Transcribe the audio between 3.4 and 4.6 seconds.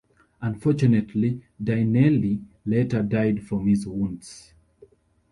from his wounds.